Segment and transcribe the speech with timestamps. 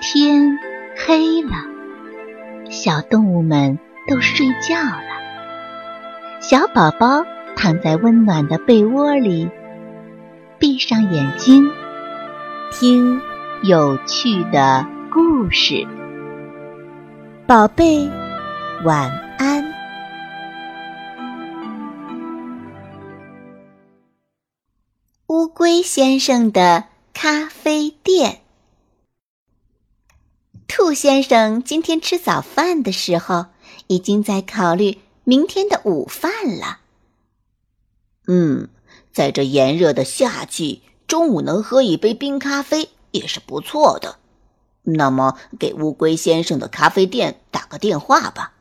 [0.00, 0.56] 天
[0.96, 1.50] 黑了，
[2.70, 5.02] 小动物们都睡觉了。
[6.40, 7.24] 小宝宝
[7.56, 9.50] 躺在温暖的被窝里，
[10.56, 11.68] 闭上眼睛，
[12.70, 13.20] 听
[13.64, 15.84] 有趣的故事。
[17.44, 18.08] 宝贝，
[18.84, 19.64] 晚安。
[25.26, 28.38] 乌龟先生的咖啡店。
[30.78, 33.46] 兔先生今天吃早饭的时候，
[33.88, 36.78] 已经在考虑明天的午饭了。
[38.28, 38.68] 嗯，
[39.12, 44.18] 在这炎热的夏季，中午能喝一杯冰咖啡也是不错的。
[44.84, 48.52] 那么，给乌龟先生的咖啡店打个电话吧。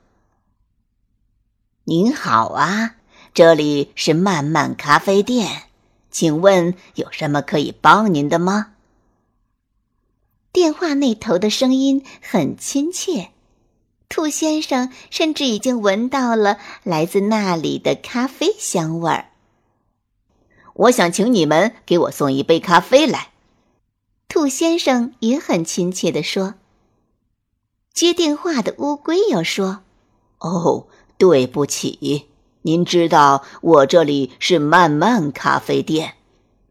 [1.84, 2.96] 您好啊，
[3.36, 5.66] 这里是漫漫咖啡店，
[6.10, 8.74] 请问有什么可以帮您的吗？
[10.58, 13.30] 电话那头的声音很亲切，
[14.10, 19.30] 兔先生甚至已经闻到了来自那里的咖啡香味儿。
[20.74, 23.30] 我想请你们给我送一杯咖啡来。
[24.28, 26.56] 兔先生也很亲切地说。
[27.94, 29.82] 接电话的乌龟又说
[30.42, 30.88] ：“哦，
[31.20, 32.26] 对不起，
[32.64, 36.16] 您知道我这里是慢慢咖啡店，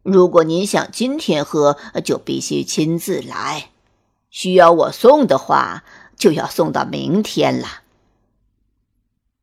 [0.03, 3.69] 如果您想今天喝，就必须亲自来。”
[4.39, 5.83] 需要我送的话，
[6.15, 7.81] 就要送到明天了。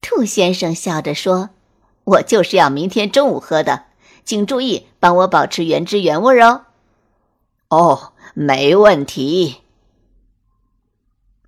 [0.00, 1.50] 兔先生笑着说
[2.04, 3.86] ：“我就是要明天中午喝的，
[4.24, 6.66] 请注意帮我保持原汁原味哦。”
[7.70, 9.62] 哦，没问题。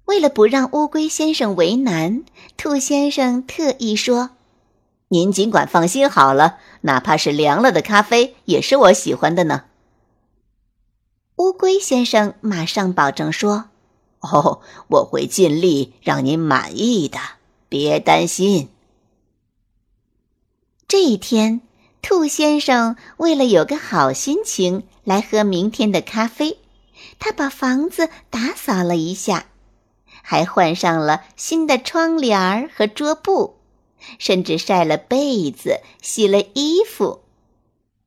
[0.07, 2.25] 为了不让乌龟先生为难，
[2.57, 4.31] 兔先生特意说
[5.11, 9.67] ：“您尽管放心好了，哪怕是凉了的咖啡，也是我喜欢的呢。”
[11.37, 13.67] 乌龟先生马上保证说
[14.21, 17.19] ：“哦，我会尽力让您满意的，
[17.69, 18.71] 别担心。”
[20.89, 21.61] 这一天，
[22.01, 26.59] 兔先生为了有个好心情来喝明天的咖啡，
[27.19, 29.49] 他把房子打扫了一下，
[30.23, 33.57] 还换上了新的窗帘和桌布，
[34.19, 37.21] 甚至晒了被子、洗了衣服。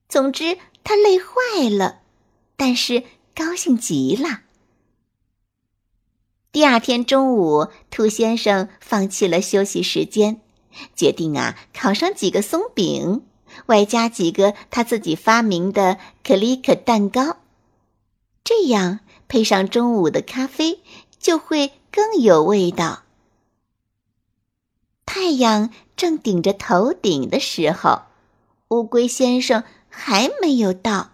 [0.07, 1.99] 总之，他累坏了，
[2.57, 3.03] 但是。
[3.39, 4.41] 高兴极了。
[6.51, 10.41] 第二天中午，兔先生放弃了休息时间，
[10.93, 13.23] 决定啊烤上几个松饼，
[13.67, 17.37] 外加几个他自己发明的可丽可蛋糕，
[18.43, 20.81] 这样配上中午的咖啡
[21.17, 23.03] 就会更有味道。
[25.05, 28.01] 太阳正顶着头顶的时候，
[28.67, 31.11] 乌龟先生还没有到。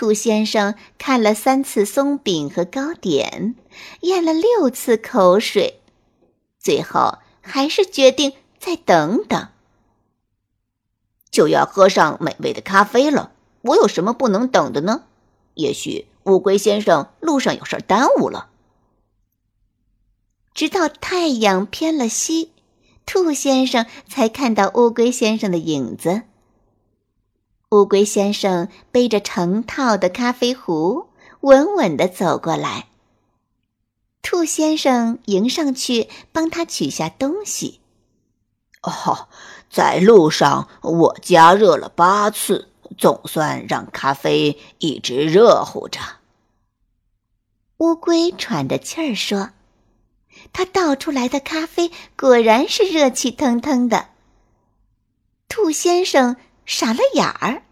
[0.00, 3.54] 兔先生看了三次松饼和糕点，
[4.00, 5.82] 咽了六次口水，
[6.58, 9.48] 最后还是决定再等等。
[11.30, 15.04] 就要喝上美味的咖啡了，我有什么不能等的呢？
[15.52, 18.48] 也许乌龟先生路上有事耽误了。
[20.54, 22.52] 直到太阳偏了西，
[23.04, 26.22] 兔先生才看到乌龟先生的影子。
[27.70, 31.06] 乌龟先生背着成套的咖啡壶，
[31.42, 32.88] 稳稳地走过来。
[34.22, 37.78] 兔先生迎上去帮他取下东西。
[38.82, 39.28] 哦，
[39.70, 46.00] 在路上我加热了八次，总算让咖啡一直热乎着。
[47.78, 49.50] 乌龟喘着气儿说
[50.52, 54.08] ：“他倒出来的咖啡果然是热气腾腾的。”
[55.48, 56.36] 兔先生。
[56.72, 57.64] 傻了眼儿，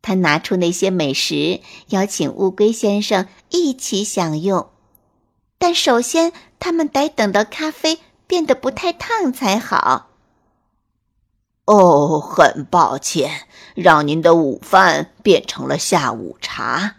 [0.00, 4.70] 他拿出那些美食，邀请乌龟先生一起享用。
[5.58, 10.10] 但首先，他们得等到咖啡变得不太烫才好。
[11.64, 16.98] 哦，很抱歉，让您的午饭变成了下午茶。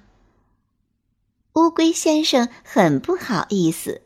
[1.54, 4.02] 乌龟先生很不好意思。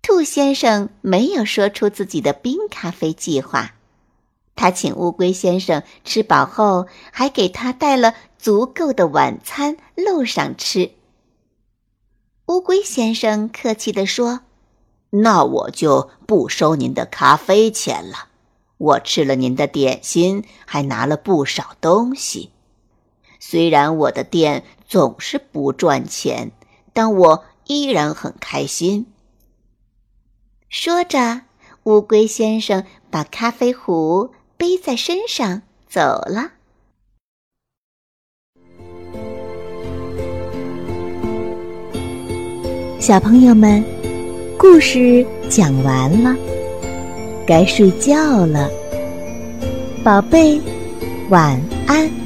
[0.00, 3.74] 兔先生没有说出自己的冰咖啡计划。
[4.54, 10.92] 他请乌龟先生吃饱后，还给他带了足够的晚餐，路上吃。
[12.46, 14.40] 乌龟先生客气地说
[15.10, 18.28] ：“那我就不收您的咖啡钱了。
[18.78, 22.50] 我吃了您的点心，还拿了不少东西。
[23.40, 26.52] 虽然我的店总是不赚钱，
[26.92, 29.06] 但我依然很开心。”
[30.68, 31.42] 说着，
[31.84, 34.30] 乌龟先生把咖啡壶。
[34.56, 36.52] 背在身上走了。
[43.00, 43.82] 小朋友们，
[44.56, 46.36] 故事讲完了，
[47.44, 48.70] 该睡觉了，
[50.04, 50.60] 宝贝，
[51.28, 52.21] 晚安。